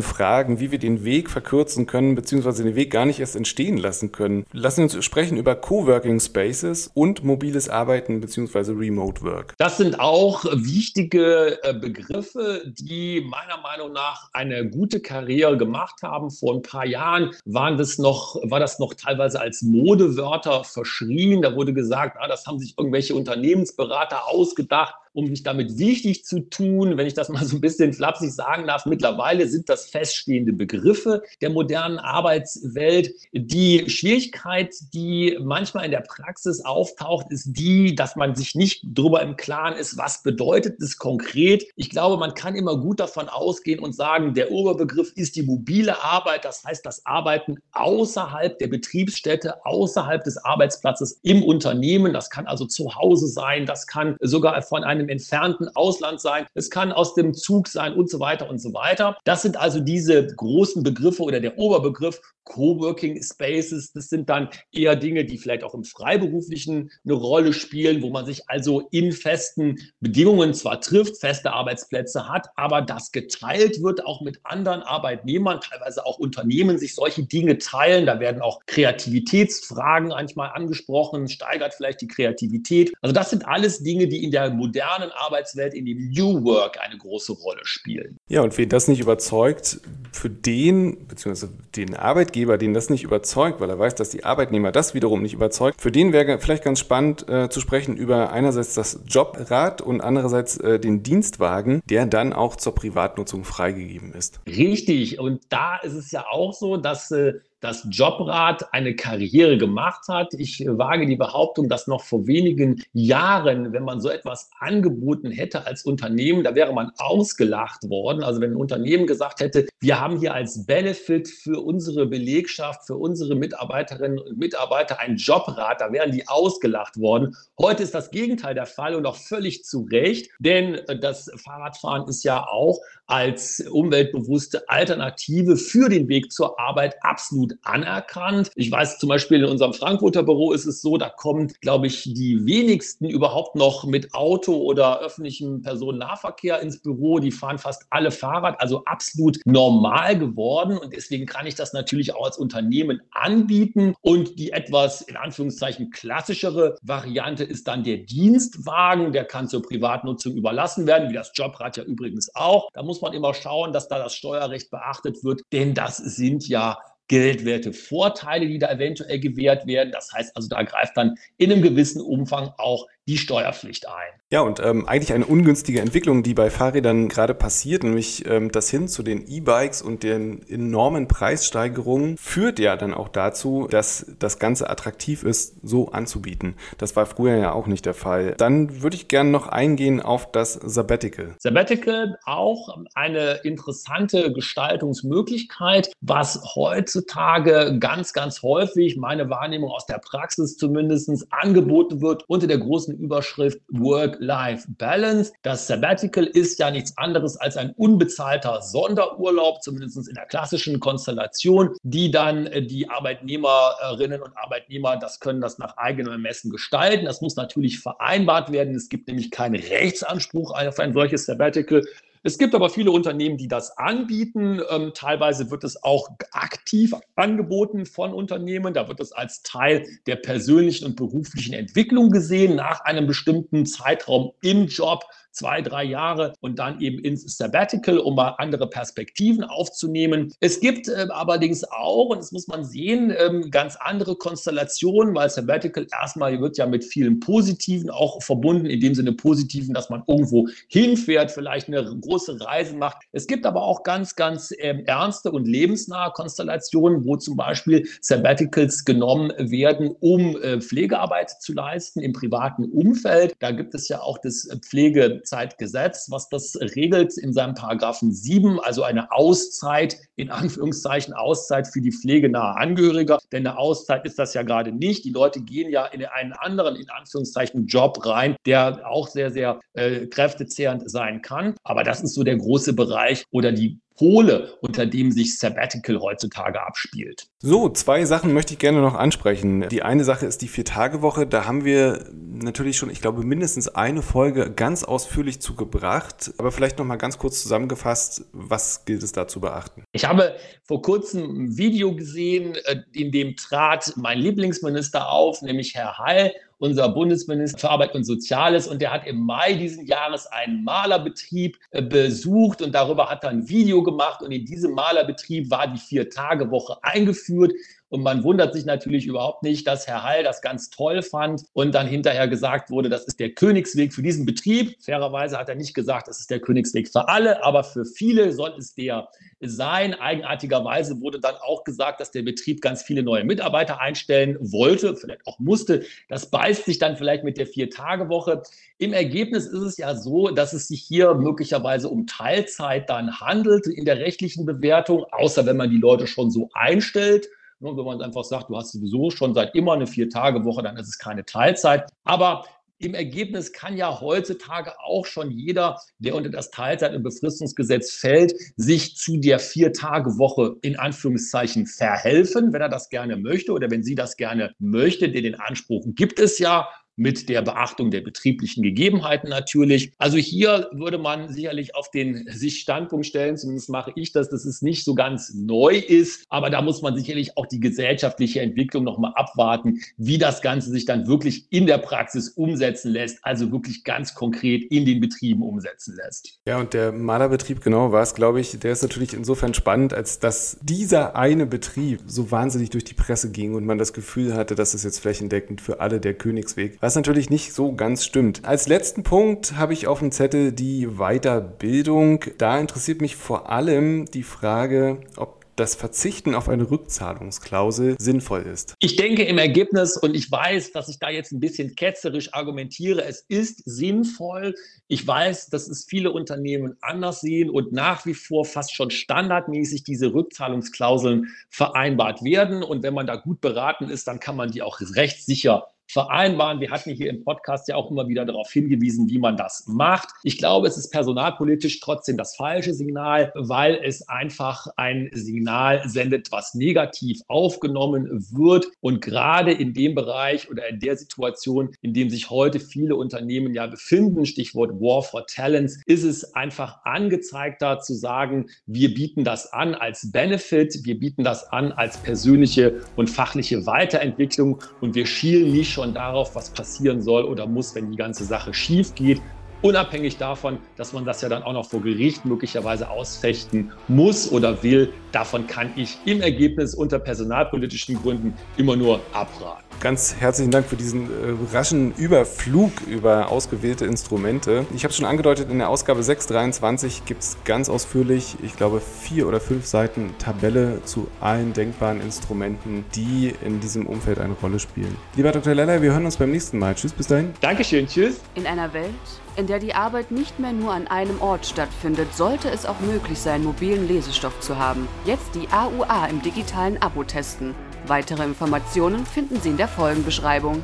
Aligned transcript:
Fragen, 0.00 0.58
wie 0.58 0.70
wir 0.70 0.78
den 0.78 1.04
Weg 1.04 1.28
verkürzen 1.28 1.84
können, 1.84 2.14
beziehungsweise 2.14 2.64
den 2.64 2.74
Weg 2.74 2.90
gar 2.90 3.04
nicht 3.04 3.20
erst 3.20 3.36
entstehen 3.36 3.76
lassen 3.76 4.10
können. 4.10 4.46
Lassen 4.52 4.84
uns 4.84 5.04
sprechen 5.04 5.36
über 5.36 5.54
Coworking 5.54 6.18
Spaces 6.18 6.90
und 6.94 7.24
mobiles 7.24 7.68
Arbeiten, 7.68 8.20
beziehungsweise 8.20 8.72
Remote 8.72 9.20
Work. 9.20 9.54
Das 9.58 9.76
sind 9.76 10.00
auch 10.00 10.46
wichtige 10.46 11.62
äh, 11.62 11.74
Begriffe, 11.74 12.62
die 12.64 13.20
meiner 13.20 13.60
Meinung 13.60 13.92
nach 13.92 14.30
eine 14.32 14.66
gute 14.66 15.00
Karriere 15.00 15.58
gemacht 15.66 16.02
haben. 16.02 16.30
Vor 16.30 16.54
ein 16.54 16.62
paar 16.62 16.86
Jahren 16.86 17.32
waren 17.44 17.76
das 17.76 17.98
noch, 17.98 18.36
war 18.44 18.60
das 18.60 18.78
noch 18.78 18.94
teilweise 18.94 19.40
als 19.40 19.62
Modewörter 19.62 20.64
verschrien. 20.64 21.42
Da 21.42 21.54
wurde 21.54 21.74
gesagt, 21.74 22.16
ah, 22.20 22.28
das 22.28 22.46
haben 22.46 22.58
sich 22.58 22.74
irgendwelche 22.78 23.14
Unternehmensberater 23.14 24.26
ausgedacht 24.28 24.94
um 25.16 25.26
sich 25.28 25.42
damit 25.42 25.78
wichtig 25.78 26.24
zu 26.24 26.40
tun, 26.40 26.98
wenn 26.98 27.06
ich 27.06 27.14
das 27.14 27.30
mal 27.30 27.42
so 27.42 27.56
ein 27.56 27.62
bisschen 27.62 27.94
flapsig 27.94 28.32
sagen 28.32 28.66
darf. 28.66 28.84
Mittlerweile 28.84 29.48
sind 29.48 29.68
das 29.68 29.86
feststehende 29.86 30.52
Begriffe 30.52 31.22
der 31.40 31.48
modernen 31.48 31.98
Arbeitswelt. 31.98 33.14
Die 33.32 33.88
Schwierigkeit, 33.88 34.74
die 34.92 35.38
manchmal 35.40 35.86
in 35.86 35.90
der 35.90 36.02
Praxis 36.02 36.62
auftaucht, 36.64 37.28
ist 37.30 37.46
die, 37.54 37.94
dass 37.94 38.16
man 38.16 38.34
sich 38.34 38.54
nicht 38.54 38.84
darüber 38.84 39.22
im 39.22 39.36
Klaren 39.36 39.74
ist, 39.74 39.96
was 39.96 40.22
bedeutet 40.22 40.82
es 40.82 40.98
konkret. 40.98 41.64
Ich 41.76 41.88
glaube, 41.88 42.18
man 42.18 42.34
kann 42.34 42.54
immer 42.54 42.76
gut 42.76 43.00
davon 43.00 43.30
ausgehen 43.30 43.80
und 43.80 43.94
sagen, 43.94 44.34
der 44.34 44.52
Oberbegriff 44.52 45.12
ist 45.16 45.36
die 45.36 45.42
mobile 45.42 46.02
Arbeit. 46.02 46.44
Das 46.44 46.62
heißt, 46.62 46.84
das 46.84 47.06
Arbeiten 47.06 47.56
außerhalb 47.72 48.58
der 48.58 48.68
Betriebsstätte, 48.68 49.64
außerhalb 49.64 50.22
des 50.24 50.36
Arbeitsplatzes 50.36 51.20
im 51.22 51.42
Unternehmen. 51.42 52.12
Das 52.12 52.28
kann 52.28 52.46
also 52.46 52.66
zu 52.66 52.94
Hause 52.94 53.28
sein. 53.28 53.64
Das 53.64 53.86
kann 53.86 54.16
sogar 54.20 54.60
von 54.60 54.84
einem 54.84 55.05
einem 55.06 55.10
entfernten 55.10 55.68
Ausland 55.74 56.20
sein, 56.20 56.46
es 56.54 56.70
kann 56.70 56.92
aus 56.92 57.14
dem 57.14 57.34
Zug 57.34 57.68
sein 57.68 57.94
und 57.94 58.10
so 58.10 58.20
weiter 58.20 58.48
und 58.48 58.58
so 58.58 58.72
weiter. 58.74 59.16
Das 59.24 59.42
sind 59.42 59.56
also 59.56 59.80
diese 59.80 60.26
großen 60.26 60.82
Begriffe 60.82 61.22
oder 61.22 61.40
der 61.40 61.58
Oberbegriff 61.58 62.20
Coworking 62.46 63.22
Spaces. 63.22 63.92
Das 63.92 64.08
sind 64.08 64.30
dann 64.30 64.48
eher 64.72 64.96
Dinge, 64.96 65.24
die 65.24 65.36
vielleicht 65.36 65.64
auch 65.64 65.74
im 65.74 65.84
Freiberuflichen 65.84 66.90
eine 67.04 67.14
Rolle 67.14 67.52
spielen, 67.52 68.02
wo 68.02 68.10
man 68.10 68.24
sich 68.24 68.48
also 68.48 68.88
in 68.90 69.12
festen 69.12 69.78
Bedingungen 70.00 70.54
zwar 70.54 70.80
trifft, 70.80 71.18
feste 71.18 71.52
Arbeitsplätze 71.52 72.28
hat, 72.28 72.46
aber 72.56 72.82
das 72.82 73.12
geteilt 73.12 73.82
wird 73.82 74.06
auch 74.06 74.20
mit 74.22 74.40
anderen 74.44 74.82
Arbeitnehmern, 74.82 75.60
teilweise 75.60 76.06
auch 76.06 76.18
Unternehmen 76.18 76.78
sich 76.78 76.94
solche 76.94 77.24
Dinge 77.24 77.58
teilen. 77.58 78.06
Da 78.06 78.20
werden 78.20 78.40
auch 78.40 78.60
Kreativitätsfragen 78.66 80.08
manchmal 80.08 80.50
angesprochen, 80.54 81.28
steigert 81.28 81.74
vielleicht 81.74 82.00
die 82.00 82.06
Kreativität. 82.06 82.92
Also 83.02 83.12
das 83.12 83.30
sind 83.30 83.46
alles 83.46 83.82
Dinge, 83.82 84.06
die 84.06 84.24
in 84.24 84.30
der 84.30 84.50
modernen 84.50 84.86
modernen 84.96 85.12
Arbeitswelt, 85.12 85.74
in 85.74 85.84
dem 85.84 86.10
New 86.10 86.44
Work 86.44 86.78
eine 86.80 86.96
große 86.96 87.32
Rolle 87.32 87.60
spielen. 87.64 88.18
Ja, 88.28 88.42
und 88.42 88.56
wen 88.58 88.68
das 88.68 88.88
nicht 88.88 89.00
überzeugt, 89.00 89.80
für 90.12 90.30
den, 90.30 91.06
beziehungsweise 91.06 91.52
den 91.76 91.94
Arbeitgeber, 91.94 92.58
den 92.58 92.74
das 92.74 92.90
nicht 92.90 93.04
überzeugt, 93.04 93.60
weil 93.60 93.70
er 93.70 93.78
weiß, 93.78 93.94
dass 93.94 94.10
die 94.10 94.24
Arbeitnehmer 94.24 94.72
das 94.72 94.94
wiederum 94.94 95.22
nicht 95.22 95.34
überzeugt, 95.34 95.80
für 95.80 95.92
den 95.92 96.12
wäre 96.12 96.38
vielleicht 96.38 96.64
ganz 96.64 96.80
spannend 96.80 97.28
äh, 97.28 97.48
zu 97.48 97.60
sprechen 97.60 97.96
über 97.96 98.30
einerseits 98.30 98.74
das 98.74 99.00
Jobrad 99.06 99.82
und 99.82 100.00
andererseits 100.00 100.56
äh, 100.58 100.78
den 100.78 101.02
Dienstwagen, 101.02 101.82
der 101.88 102.06
dann 102.06 102.32
auch 102.32 102.56
zur 102.56 102.74
Privatnutzung 102.74 103.44
freigegeben 103.44 104.12
ist. 104.12 104.40
Richtig. 104.46 105.18
Und 105.18 105.42
da 105.48 105.76
ist 105.78 105.94
es 105.94 106.10
ja 106.10 106.26
auch 106.30 106.52
so, 106.52 106.76
dass 106.76 107.10
äh, 107.10 107.34
das 107.66 107.86
Jobrad 107.90 108.72
eine 108.72 108.94
Karriere 108.94 109.58
gemacht 109.58 110.06
hat. 110.08 110.34
Ich 110.34 110.64
wage 110.66 111.04
die 111.06 111.16
Behauptung, 111.16 111.68
dass 111.68 111.88
noch 111.88 112.04
vor 112.04 112.26
wenigen 112.28 112.80
Jahren, 112.92 113.72
wenn 113.72 113.82
man 113.82 114.00
so 114.00 114.08
etwas 114.08 114.50
angeboten 114.60 115.32
hätte 115.32 115.66
als 115.66 115.84
Unternehmen, 115.84 116.44
da 116.44 116.54
wäre 116.54 116.72
man 116.72 116.92
ausgelacht 116.98 117.88
worden. 117.90 118.22
Also 118.22 118.40
wenn 118.40 118.52
ein 118.52 118.56
Unternehmen 118.56 119.08
gesagt 119.08 119.40
hätte, 119.40 119.66
wir 119.80 120.00
haben 120.00 120.18
hier 120.18 120.32
als 120.32 120.64
Benefit 120.64 121.28
für 121.28 121.60
unsere 121.60 122.06
Belegschaft, 122.06 122.86
für 122.86 122.96
unsere 122.96 123.34
Mitarbeiterinnen 123.34 124.20
und 124.20 124.38
Mitarbeiter 124.38 125.00
ein 125.00 125.16
Jobrad, 125.16 125.80
da 125.80 125.92
wären 125.92 126.12
die 126.12 126.28
ausgelacht 126.28 127.00
worden. 127.00 127.36
Heute 127.58 127.82
ist 127.82 127.94
das 127.94 128.12
Gegenteil 128.12 128.54
der 128.54 128.66
Fall 128.66 128.94
und 128.94 129.06
auch 129.06 129.16
völlig 129.16 129.64
zu 129.64 129.88
Recht, 129.90 130.30
denn 130.38 130.80
das 131.00 131.30
Fahrradfahren 131.36 132.06
ist 132.08 132.22
ja 132.22 132.46
auch 132.46 132.78
als 133.06 133.60
umweltbewusste 133.70 134.68
Alternative 134.68 135.56
für 135.56 135.88
den 135.88 136.08
Weg 136.08 136.32
zur 136.32 136.58
Arbeit 136.60 136.96
absolut 137.02 137.55
anerkannt. 137.62 138.50
Ich 138.54 138.70
weiß 138.70 138.98
zum 138.98 139.08
Beispiel 139.08 139.42
in 139.42 139.50
unserem 139.50 139.72
Frankfurter 139.72 140.22
Büro 140.22 140.52
ist 140.52 140.66
es 140.66 140.82
so, 140.82 140.96
da 140.96 141.08
kommen, 141.08 141.52
glaube 141.60 141.86
ich, 141.86 142.02
die 142.02 142.44
wenigsten 142.46 143.06
überhaupt 143.06 143.56
noch 143.56 143.84
mit 143.84 144.14
Auto 144.14 144.54
oder 144.54 145.00
öffentlichem 145.00 145.62
Personennahverkehr 145.62 146.60
ins 146.60 146.80
Büro. 146.80 147.18
Die 147.18 147.30
fahren 147.30 147.58
fast 147.58 147.86
alle 147.90 148.10
Fahrrad, 148.10 148.60
also 148.60 148.84
absolut 148.84 149.38
normal 149.44 150.18
geworden. 150.18 150.78
Und 150.78 150.92
deswegen 150.92 151.26
kann 151.26 151.46
ich 151.46 151.54
das 151.54 151.72
natürlich 151.72 152.14
auch 152.14 152.24
als 152.26 152.38
Unternehmen 152.38 153.00
anbieten. 153.10 153.94
Und 154.00 154.38
die 154.38 154.52
etwas 154.52 155.02
in 155.02 155.16
Anführungszeichen 155.16 155.90
klassischere 155.90 156.76
Variante 156.82 157.44
ist 157.44 157.68
dann 157.68 157.84
der 157.84 157.98
Dienstwagen. 157.98 159.12
Der 159.12 159.24
kann 159.24 159.48
zur 159.48 159.62
Privatnutzung 159.62 160.34
überlassen 160.34 160.86
werden, 160.86 161.10
wie 161.10 161.14
das 161.14 161.32
Jobrad 161.34 161.76
ja 161.76 161.84
übrigens 161.84 162.34
auch. 162.34 162.68
Da 162.72 162.82
muss 162.82 163.00
man 163.00 163.12
immer 163.12 163.34
schauen, 163.34 163.72
dass 163.72 163.88
da 163.88 163.98
das 163.98 164.14
Steuerrecht 164.14 164.70
beachtet 164.70 165.22
wird, 165.24 165.42
denn 165.52 165.74
das 165.74 165.96
sind 165.96 166.48
ja 166.48 166.78
geldwerte 167.08 167.72
Vorteile, 167.72 168.46
die 168.46 168.58
da 168.58 168.70
eventuell 168.70 169.20
gewährt 169.20 169.66
werden. 169.66 169.92
Das 169.92 170.12
heißt 170.12 170.36
also, 170.36 170.48
da 170.48 170.62
greift 170.62 170.96
dann 170.96 171.16
in 171.36 171.52
einem 171.52 171.62
gewissen 171.62 172.00
Umfang 172.00 172.52
auch 172.58 172.86
die 173.08 173.18
Steuerpflicht 173.18 173.88
ein. 173.88 174.20
Ja, 174.28 174.40
und 174.40 174.58
ähm, 174.58 174.88
eigentlich 174.88 175.12
eine 175.12 175.24
ungünstige 175.24 175.80
Entwicklung, 175.80 176.24
die 176.24 176.34
bei 176.34 176.50
Fahrrädern 176.50 177.08
gerade 177.08 177.32
passiert, 177.32 177.84
nämlich 177.84 178.26
ähm, 178.26 178.50
das 178.50 178.68
hin 178.68 178.88
zu 178.88 179.04
den 179.04 179.24
E-Bikes 179.28 179.82
und 179.82 180.02
den 180.02 180.42
enormen 180.48 181.06
Preissteigerungen, 181.06 182.16
führt 182.16 182.58
ja 182.58 182.76
dann 182.76 182.92
auch 182.92 183.08
dazu, 183.08 183.68
dass 183.70 184.06
das 184.18 184.40
Ganze 184.40 184.68
attraktiv 184.68 185.22
ist, 185.22 185.54
so 185.62 185.90
anzubieten. 185.90 186.56
Das 186.78 186.96
war 186.96 187.06
früher 187.06 187.36
ja 187.36 187.52
auch 187.52 187.68
nicht 187.68 187.86
der 187.86 187.94
Fall. 187.94 188.34
Dann 188.36 188.82
würde 188.82 188.96
ich 188.96 189.06
gerne 189.06 189.30
noch 189.30 189.46
eingehen 189.46 190.02
auf 190.02 190.32
das 190.32 190.54
Sabbatical. 190.54 191.36
Sabbatical 191.38 192.18
auch 192.24 192.76
eine 192.94 193.40
interessante 193.44 194.32
Gestaltungsmöglichkeit, 194.32 195.92
was 196.00 196.56
heutzutage 196.56 197.76
ganz, 197.78 198.12
ganz 198.12 198.42
häufig, 198.42 198.96
meine 198.96 199.30
Wahrnehmung 199.30 199.70
aus 199.70 199.86
der 199.86 199.98
Praxis 199.98 200.56
zumindest, 200.56 201.06
angeboten 201.30 202.00
wird 202.00 202.24
unter 202.26 202.48
der 202.48 202.58
großen 202.58 202.95
Überschrift 202.96 203.60
Work-Life-Balance. 203.68 205.32
Das 205.42 205.66
Sabbatical 205.66 206.24
ist 206.24 206.58
ja 206.58 206.70
nichts 206.70 206.96
anderes 206.96 207.36
als 207.36 207.56
ein 207.56 207.72
unbezahlter 207.76 208.62
Sonderurlaub, 208.62 209.62
zumindest 209.62 210.08
in 210.08 210.14
der 210.14 210.26
klassischen 210.26 210.80
Konstellation, 210.80 211.70
die 211.82 212.10
dann 212.10 212.46
äh, 212.46 212.62
die 212.62 212.88
Arbeitnehmerinnen 212.88 214.22
und 214.22 214.36
Arbeitnehmer, 214.36 214.96
das 214.96 215.20
können 215.20 215.40
das 215.40 215.58
nach 215.58 215.76
eigenem 215.76 216.12
Ermessen 216.12 216.50
gestalten. 216.50 217.04
Das 217.04 217.20
muss 217.20 217.36
natürlich 217.36 217.80
vereinbart 217.80 218.52
werden. 218.52 218.74
Es 218.74 218.88
gibt 218.88 219.08
nämlich 219.08 219.30
keinen 219.30 219.56
Rechtsanspruch 219.56 220.52
auf 220.52 220.78
ein 220.78 220.92
solches 220.92 221.26
Sabbatical. 221.26 221.82
Es 222.26 222.38
gibt 222.38 222.56
aber 222.56 222.70
viele 222.70 222.90
Unternehmen, 222.90 223.36
die 223.36 223.46
das 223.46 223.78
anbieten. 223.78 224.60
Ähm, 224.68 224.90
teilweise 224.92 225.48
wird 225.52 225.62
es 225.62 225.80
auch 225.84 226.08
aktiv 226.32 226.92
angeboten 227.14 227.86
von 227.86 228.12
Unternehmen. 228.12 228.74
Da 228.74 228.88
wird 228.88 228.98
es 228.98 229.12
als 229.12 229.44
Teil 229.44 229.86
der 230.08 230.16
persönlichen 230.16 230.86
und 230.86 230.96
beruflichen 230.96 231.54
Entwicklung 231.54 232.10
gesehen, 232.10 232.56
nach 232.56 232.80
einem 232.80 233.06
bestimmten 233.06 233.64
Zeitraum 233.64 234.32
im 234.42 234.66
Job 234.66 235.04
zwei, 235.36 235.60
drei 235.60 235.84
Jahre 235.84 236.32
und 236.40 236.58
dann 236.58 236.80
eben 236.80 236.98
ins 236.98 237.36
Sabbatical, 237.36 237.98
um 237.98 238.16
mal 238.16 238.34
andere 238.38 238.68
Perspektiven 238.68 239.44
aufzunehmen. 239.44 240.32
Es 240.40 240.60
gibt 240.60 240.88
äh, 240.88 241.06
allerdings 241.10 241.62
auch, 241.64 242.08
und 242.08 242.18
das 242.18 242.32
muss 242.32 242.48
man 242.48 242.64
sehen, 242.64 243.14
ähm, 243.16 243.50
ganz 243.50 243.76
andere 243.76 244.16
Konstellationen, 244.16 245.14
weil 245.14 245.28
Sabbatical 245.28 245.86
erstmal 245.92 246.40
wird 246.40 246.56
ja 246.56 246.66
mit 246.66 246.84
vielen 246.84 247.20
Positiven 247.20 247.90
auch 247.90 248.22
verbunden, 248.22 248.66
in 248.66 248.80
dem 248.80 248.94
Sinne 248.94 249.12
Positiven, 249.12 249.74
dass 249.74 249.90
man 249.90 250.02
irgendwo 250.06 250.48
hinfährt, 250.68 251.30
vielleicht 251.30 251.68
eine 251.68 251.84
große 252.00 252.15
große 252.16 252.40
Reisen 252.40 252.78
macht. 252.78 252.98
Es 253.12 253.26
gibt 253.26 253.44
aber 253.44 253.62
auch 253.62 253.82
ganz, 253.82 254.16
ganz 254.16 254.52
ähm, 254.58 254.84
ernste 254.86 255.30
und 255.30 255.46
lebensnahe 255.46 256.12
Konstellationen, 256.12 257.04
wo 257.04 257.16
zum 257.16 257.36
Beispiel 257.36 257.86
Sabbaticals 258.00 258.84
genommen 258.84 259.32
werden, 259.36 259.94
um 260.00 260.36
äh, 260.40 260.60
Pflegearbeit 260.60 261.30
zu 261.42 261.52
leisten 261.52 262.00
im 262.00 262.14
privaten 262.14 262.64
Umfeld. 262.64 263.34
Da 263.40 263.50
gibt 263.50 263.74
es 263.74 263.88
ja 263.88 264.00
auch 264.00 264.18
das 264.18 264.48
Pflegezeitgesetz, 264.66 266.10
was 266.10 266.28
das 266.30 266.56
regelt 266.74 267.18
in 267.18 267.34
seinem 267.34 267.54
Paragraphen 267.54 268.12
7, 268.12 268.60
also 268.60 268.82
eine 268.82 269.12
Auszeit, 269.12 269.98
in 270.16 270.30
Anführungszeichen 270.30 271.12
Auszeit 271.12 271.66
für 271.66 271.82
die 271.82 271.92
pflegenahe 271.92 272.56
Angehörige. 272.56 273.18
Denn 273.30 273.46
eine 273.46 273.58
Auszeit 273.58 274.06
ist 274.06 274.18
das 274.18 274.32
ja 274.32 274.42
gerade 274.42 274.72
nicht. 274.72 275.04
Die 275.04 275.10
Leute 275.10 275.40
gehen 275.42 275.70
ja 275.70 275.84
in 275.86 276.02
einen 276.06 276.32
anderen, 276.32 276.76
in 276.76 276.88
Anführungszeichen, 276.88 277.66
Job 277.66 278.06
rein, 278.06 278.36
der 278.46 278.88
auch 278.88 279.08
sehr, 279.08 279.30
sehr 279.30 279.60
äh, 279.74 280.06
kräftezehrend 280.06 280.90
sein 280.90 281.20
kann. 281.20 281.54
Aber 281.64 281.82
das 281.82 282.02
ist 282.02 282.05
so 282.14 282.24
der 282.24 282.36
große 282.36 282.72
Bereich 282.72 283.24
oder 283.30 283.52
die 283.52 283.78
Pole, 283.96 284.54
unter 284.60 284.86
dem 284.86 285.10
sich 285.10 285.38
Sabbatical 285.38 286.00
heutzutage 286.00 286.60
abspielt. 286.60 287.28
So, 287.38 287.68
zwei 287.70 288.04
Sachen 288.04 288.32
möchte 288.32 288.52
ich 288.52 288.58
gerne 288.58 288.80
noch 288.80 288.94
ansprechen. 288.94 289.68
Die 289.70 289.82
eine 289.82 290.04
Sache 290.04 290.26
ist 290.26 290.42
die 290.42 290.48
Vier-Tage-Woche. 290.48 291.26
Da 291.26 291.46
haben 291.46 291.64
wir 291.64 292.04
natürlich 292.12 292.76
schon, 292.76 292.90
ich 292.90 293.00
glaube, 293.00 293.24
mindestens 293.24 293.68
eine 293.68 294.02
Folge 294.02 294.52
ganz 294.52 294.84
ausführlich 294.84 295.40
zugebracht. 295.40 296.32
Aber 296.38 296.52
vielleicht 296.52 296.78
noch 296.78 296.84
mal 296.84 296.96
ganz 296.96 297.18
kurz 297.18 297.42
zusammengefasst, 297.42 298.26
was 298.32 298.84
gilt 298.84 299.02
es 299.02 299.12
da 299.12 299.28
zu 299.28 299.40
beachten? 299.40 299.84
Ich 299.92 300.04
habe 300.04 300.36
vor 300.64 300.82
kurzem 300.82 301.44
ein 301.44 301.56
Video 301.56 301.94
gesehen, 301.94 302.54
äh, 302.64 302.82
in 302.92 303.12
dem 303.12 303.36
trat 303.36 303.94
mein 303.96 304.18
Lieblingsminister 304.18 305.10
auf, 305.10 305.40
nämlich 305.40 305.74
Herr 305.74 305.98
Heil 305.98 306.34
unser 306.58 306.88
Bundesminister 306.88 307.58
für 307.58 307.70
Arbeit 307.70 307.94
und 307.94 308.04
Soziales. 308.04 308.66
Und 308.66 308.80
der 308.80 308.92
hat 308.92 309.06
im 309.06 309.20
Mai 309.20 309.54
diesen 309.54 309.86
Jahres 309.86 310.26
einen 310.26 310.64
Malerbetrieb 310.64 311.58
äh, 311.70 311.82
besucht 311.82 312.62
und 312.62 312.74
darüber 312.74 313.10
hat 313.10 313.24
er 313.24 313.30
ein 313.30 313.48
Video 313.48 313.82
gemacht. 313.82 314.22
Und 314.22 314.32
in 314.32 314.44
diesem 314.44 314.72
Malerbetrieb 314.72 315.50
war 315.50 315.66
die 315.66 315.78
Vier-Tage-Woche 315.78 316.78
eingeführt. 316.82 317.52
Und 317.88 318.02
man 318.02 318.24
wundert 318.24 318.52
sich 318.52 318.64
natürlich 318.64 319.06
überhaupt 319.06 319.42
nicht, 319.42 319.66
dass 319.66 319.86
Herr 319.86 320.02
Hall 320.02 320.24
das 320.24 320.42
ganz 320.42 320.70
toll 320.70 321.02
fand 321.02 321.44
und 321.52 321.74
dann 321.74 321.86
hinterher 321.86 322.26
gesagt 322.26 322.70
wurde, 322.70 322.88
das 322.88 323.04
ist 323.04 323.20
der 323.20 323.30
Königsweg 323.30 323.94
für 323.94 324.02
diesen 324.02 324.26
Betrieb. 324.26 324.76
Fairerweise 324.82 325.38
hat 325.38 325.48
er 325.48 325.54
nicht 325.54 325.74
gesagt, 325.74 326.08
das 326.08 326.18
ist 326.18 326.30
der 326.30 326.40
Königsweg 326.40 326.88
für 326.88 327.08
alle, 327.08 327.44
aber 327.44 327.62
für 327.62 327.84
viele 327.84 328.32
soll 328.32 328.54
es 328.58 328.74
der 328.74 329.08
sein. 329.40 329.94
Eigenartigerweise 329.94 331.00
wurde 331.00 331.20
dann 331.20 331.36
auch 331.36 331.62
gesagt, 331.62 332.00
dass 332.00 332.10
der 332.10 332.22
Betrieb 332.22 332.60
ganz 332.60 332.82
viele 332.82 333.02
neue 333.04 333.24
Mitarbeiter 333.24 333.80
einstellen 333.80 334.36
wollte, 334.40 334.96
vielleicht 334.96 335.26
auch 335.26 335.38
musste. 335.38 335.84
Das 336.08 336.30
beißt 336.30 336.64
sich 336.64 336.78
dann 336.78 336.96
vielleicht 336.96 337.22
mit 337.22 337.38
der 337.38 337.46
Vier-Tage-Woche. 337.46 338.42
Im 338.78 338.92
Ergebnis 338.92 339.46
ist 339.46 339.62
es 339.62 339.76
ja 339.76 339.94
so, 339.94 340.30
dass 340.30 340.52
es 340.52 340.68
sich 340.68 340.82
hier 340.82 341.14
möglicherweise 341.14 341.88
um 341.88 342.06
Teilzeit 342.06 342.90
dann 342.90 343.20
handelt 343.20 343.66
in 343.68 343.84
der 343.84 343.98
rechtlichen 343.98 344.44
Bewertung, 344.44 345.04
außer 345.12 345.46
wenn 345.46 345.56
man 345.56 345.70
die 345.70 345.78
Leute 345.78 346.06
schon 346.06 346.30
so 346.30 346.50
einstellt. 346.52 347.28
Und 347.60 347.76
wenn 347.76 347.84
man 347.84 348.02
einfach 348.02 348.24
sagt, 348.24 348.50
du 348.50 348.56
hast 348.56 348.72
sowieso 348.72 349.10
schon 349.10 349.34
seit 349.34 349.54
immer 349.54 349.72
eine 349.72 349.86
Vier-Tage-Woche, 349.86 350.62
dann 350.62 350.76
ist 350.76 350.88
es 350.88 350.98
keine 350.98 351.24
Teilzeit. 351.24 351.88
Aber 352.04 352.44
im 352.78 352.94
Ergebnis 352.94 353.52
kann 353.52 353.76
ja 353.76 354.00
heutzutage 354.00 354.78
auch 354.80 355.06
schon 355.06 355.30
jeder, 355.30 355.80
der 355.98 356.14
unter 356.14 356.28
das 356.28 356.50
Teilzeit- 356.50 356.94
und 356.94 357.02
Befristungsgesetz 357.02 357.92
fällt, 357.92 358.34
sich 358.56 358.96
zu 358.96 359.16
der 359.16 359.38
Vier-Tage-Woche 359.38 360.56
in 360.60 360.78
Anführungszeichen 360.78 361.66
verhelfen, 361.66 362.52
wenn 362.52 362.60
er 362.60 362.68
das 362.68 362.90
gerne 362.90 363.16
möchte 363.16 363.52
oder 363.52 363.70
wenn 363.70 363.82
sie 363.82 363.94
das 363.94 364.16
gerne 364.16 364.52
möchte. 364.58 365.10
Denn 365.10 365.24
den 365.24 365.40
Anspruch 365.40 365.86
gibt 365.94 366.20
es 366.20 366.38
ja 366.38 366.68
mit 366.96 367.28
der 367.28 367.42
Beachtung 367.42 367.90
der 367.90 368.00
betrieblichen 368.00 368.62
Gegebenheiten 368.62 369.28
natürlich. 369.28 369.92
Also 369.98 370.16
hier 370.16 370.68
würde 370.72 370.98
man 370.98 371.32
sicherlich 371.32 371.74
auf 371.74 371.90
den 371.90 372.26
sich 372.30 372.60
Standpunkt 372.60 373.06
stellen, 373.06 373.36
zumindest 373.36 373.68
mache 373.68 373.92
ich 373.94 374.12
das, 374.12 374.28
dass 374.28 374.44
es 374.44 374.62
nicht 374.62 374.84
so 374.84 374.94
ganz 374.94 375.32
neu 375.34 375.76
ist, 375.76 376.24
aber 376.28 376.50
da 376.50 376.62
muss 376.62 376.82
man 376.82 376.96
sicherlich 376.96 377.36
auch 377.36 377.46
die 377.46 377.60
gesellschaftliche 377.60 378.40
Entwicklung 378.40 378.84
nochmal 378.84 379.12
abwarten, 379.14 379.80
wie 379.96 380.18
das 380.18 380.42
Ganze 380.42 380.70
sich 380.70 380.86
dann 380.86 381.06
wirklich 381.06 381.46
in 381.50 381.66
der 381.66 381.78
Praxis 381.78 382.30
umsetzen 382.30 382.92
lässt, 382.92 383.18
also 383.22 383.52
wirklich 383.52 383.84
ganz 383.84 384.14
konkret 384.14 384.64
in 384.70 384.84
den 384.84 385.00
Betrieben 385.00 385.42
umsetzen 385.42 385.96
lässt. 385.96 386.40
Ja, 386.46 386.58
und 386.58 386.72
der 386.72 386.92
Malerbetrieb, 386.92 387.62
genau, 387.62 387.92
war 387.92 388.02
es, 388.02 388.14
glaube 388.14 388.40
ich, 388.40 388.58
der 388.58 388.72
ist 388.72 388.82
natürlich 388.82 389.12
insofern 389.12 389.54
spannend, 389.54 389.92
als 389.92 390.18
dass 390.18 390.58
dieser 390.62 391.16
eine 391.16 391.46
Betrieb 391.46 392.00
so 392.06 392.30
wahnsinnig 392.30 392.70
durch 392.70 392.84
die 392.84 392.94
Presse 392.94 393.30
ging 393.30 393.54
und 393.54 393.64
man 393.64 393.78
das 393.78 393.92
Gefühl 393.92 394.34
hatte, 394.34 394.54
dass 394.54 394.74
es 394.74 394.82
jetzt 394.82 395.00
flächendeckend 395.00 395.60
für 395.60 395.80
alle 395.80 396.00
der 396.00 396.14
Königsweg 396.14 396.78
was 396.86 396.94
natürlich 396.94 397.30
nicht 397.30 397.52
so 397.52 397.74
ganz 397.74 398.04
stimmt. 398.04 398.44
Als 398.44 398.68
letzten 398.68 399.02
Punkt 399.02 399.56
habe 399.56 399.72
ich 399.72 399.88
auf 399.88 399.98
dem 399.98 400.12
Zettel 400.12 400.52
die 400.52 400.86
Weiterbildung. 400.86 402.24
Da 402.38 402.60
interessiert 402.60 403.00
mich 403.00 403.16
vor 403.16 403.50
allem 403.50 404.04
die 404.04 404.22
Frage, 404.22 405.00
ob 405.16 405.44
das 405.56 405.74
Verzichten 405.74 406.36
auf 406.36 406.48
eine 406.48 406.70
Rückzahlungsklausel 406.70 407.96
sinnvoll 407.98 408.42
ist? 408.42 408.74
Ich 408.78 408.94
denke 408.94 409.24
im 409.24 409.38
Ergebnis, 409.38 409.96
und 409.96 410.14
ich 410.14 410.30
weiß, 410.30 410.70
dass 410.70 410.88
ich 410.88 411.00
da 411.00 411.10
jetzt 411.10 411.32
ein 411.32 411.40
bisschen 411.40 411.74
ketzerisch 411.74 412.32
argumentiere, 412.34 413.02
es 413.04 413.24
ist 413.26 413.62
sinnvoll. 413.64 414.54
Ich 414.86 415.04
weiß, 415.04 415.48
dass 415.48 415.66
es 415.66 415.86
viele 415.88 416.12
Unternehmen 416.12 416.76
anders 416.82 417.20
sehen 417.20 417.50
und 417.50 417.72
nach 417.72 418.06
wie 418.06 418.14
vor 418.14 418.44
fast 418.44 418.72
schon 418.76 418.92
standardmäßig 418.92 419.82
diese 419.82 420.14
Rückzahlungsklauseln 420.14 421.34
vereinbart 421.48 422.22
werden. 422.22 422.62
Und 422.62 422.84
wenn 422.84 422.94
man 422.94 423.08
da 423.08 423.16
gut 423.16 423.40
beraten 423.40 423.88
ist, 423.88 424.06
dann 424.06 424.20
kann 424.20 424.36
man 424.36 424.52
die 424.52 424.62
auch 424.62 424.80
rechtssicher 424.94 425.66
vereinbaren. 425.88 426.60
Wir 426.60 426.70
hatten 426.70 426.92
hier 426.92 427.10
im 427.10 427.24
Podcast 427.24 427.68
ja 427.68 427.76
auch 427.76 427.90
immer 427.90 428.08
wieder 428.08 428.24
darauf 428.24 428.50
hingewiesen, 428.50 429.08
wie 429.08 429.18
man 429.18 429.36
das 429.36 429.64
macht. 429.66 430.08
Ich 430.22 430.38
glaube, 430.38 430.66
es 430.66 430.76
ist 430.76 430.90
personalpolitisch 430.90 431.80
trotzdem 431.80 432.16
das 432.16 432.36
falsche 432.36 432.74
Signal, 432.74 433.32
weil 433.34 433.80
es 433.82 434.08
einfach 434.08 434.66
ein 434.76 435.10
Signal 435.12 435.82
sendet, 435.88 436.32
was 436.32 436.54
negativ 436.54 437.20
aufgenommen 437.28 438.08
wird. 438.32 438.66
Und 438.80 439.00
gerade 439.00 439.52
in 439.52 439.74
dem 439.74 439.94
Bereich 439.94 440.50
oder 440.50 440.68
in 440.68 440.80
der 440.80 440.96
Situation, 440.96 441.70
in 441.82 441.94
dem 441.94 442.10
sich 442.10 442.30
heute 442.30 442.60
viele 442.60 442.96
Unternehmen 442.96 443.54
ja 443.54 443.66
befinden, 443.66 444.26
Stichwort 444.26 444.72
War 444.80 445.02
for 445.02 445.26
Talents, 445.26 445.80
ist 445.86 446.04
es 446.04 446.34
einfach 446.34 446.84
angezeigter 446.84 447.78
zu 447.80 447.94
sagen, 447.94 448.46
wir 448.66 448.92
bieten 448.92 449.24
das 449.24 449.52
an 449.52 449.74
als 449.74 450.10
Benefit, 450.10 450.80
wir 450.84 450.98
bieten 450.98 451.24
das 451.24 451.44
an 451.52 451.72
als 451.72 451.98
persönliche 451.98 452.80
und 452.96 453.08
fachliche 453.08 453.66
Weiterentwicklung 453.66 454.62
und 454.80 454.94
wir 454.94 455.06
schielen 455.06 455.52
nicht 455.52 455.75
schon 455.76 455.94
darauf, 455.94 456.34
was 456.34 456.50
passieren 456.50 457.02
soll 457.02 457.24
oder 457.24 457.46
muss, 457.46 457.74
wenn 457.74 457.90
die 457.90 457.96
ganze 457.96 458.24
Sache 458.24 458.54
schief 458.54 458.94
geht. 458.94 459.22
Unabhängig 459.66 460.16
davon, 460.16 460.58
dass 460.76 460.92
man 460.92 461.04
das 461.04 461.22
ja 461.22 461.28
dann 461.28 461.42
auch 461.42 461.52
noch 461.52 461.68
vor 461.68 461.82
Gericht 461.82 462.24
möglicherweise 462.24 462.88
ausfechten 462.88 463.72
muss 463.88 464.30
oder 464.30 464.62
will, 464.62 464.92
davon 465.10 465.48
kann 465.48 465.72
ich 465.74 465.98
im 466.04 466.20
Ergebnis 466.20 466.72
unter 466.72 467.00
personalpolitischen 467.00 468.00
Gründen 468.00 468.32
immer 468.56 468.76
nur 468.76 469.00
abraten. 469.12 469.64
Ganz 469.80 470.14
herzlichen 470.20 470.52
Dank 470.52 470.66
für 470.66 470.76
diesen 470.76 471.06
äh, 471.06 471.52
raschen 471.52 471.92
Überflug 471.96 472.70
über 472.86 473.32
ausgewählte 473.32 473.86
Instrumente. 473.86 474.66
Ich 474.72 474.84
habe 474.84 474.92
es 474.92 474.98
schon 474.98 475.04
angedeutet, 475.04 475.50
in 475.50 475.58
der 475.58 475.68
Ausgabe 475.68 476.00
623 476.00 477.04
gibt 477.04 477.24
es 477.24 477.36
ganz 477.44 477.68
ausführlich, 477.68 478.36
ich 478.44 478.56
glaube, 478.56 478.80
vier 478.80 479.26
oder 479.26 479.40
fünf 479.40 479.66
Seiten 479.66 480.14
Tabelle 480.20 480.80
zu 480.84 481.08
allen 481.20 481.52
denkbaren 481.52 482.00
Instrumenten, 482.00 482.84
die 482.94 483.34
in 483.44 483.58
diesem 483.58 483.84
Umfeld 483.88 484.20
eine 484.20 484.34
Rolle 484.34 484.60
spielen. 484.60 484.96
Lieber 485.16 485.32
Dr. 485.32 485.54
Leller, 485.54 485.82
wir 485.82 485.90
hören 485.90 486.04
uns 486.04 486.16
beim 486.16 486.30
nächsten 486.30 486.60
Mal. 486.60 486.76
Tschüss, 486.76 486.92
bis 486.92 487.08
dahin. 487.08 487.34
Dankeschön, 487.40 487.88
tschüss. 487.88 488.20
In 488.36 488.46
einer 488.46 488.72
Welt, 488.72 488.94
in 489.36 489.46
der 489.46 489.58
die 489.58 489.74
Arbeit 489.74 490.10
nicht 490.10 490.38
mehr 490.38 490.52
nur 490.52 490.72
an 490.72 490.86
einem 490.86 491.20
Ort 491.20 491.46
stattfindet, 491.46 492.14
sollte 492.14 492.48
es 492.50 492.66
auch 492.66 492.80
möglich 492.80 493.18
sein, 493.18 493.44
mobilen 493.44 493.86
Lesestoff 493.86 494.40
zu 494.40 494.58
haben. 494.58 494.88
Jetzt 495.04 495.34
die 495.34 495.48
AUA 495.50 496.06
im 496.06 496.22
digitalen 496.22 496.80
Abo 496.80 497.04
testen. 497.04 497.54
Weitere 497.86 498.24
Informationen 498.24 499.06
finden 499.06 499.40
Sie 499.40 499.50
in 499.50 499.56
der 499.56 499.68
Folgenbeschreibung. 499.68 500.62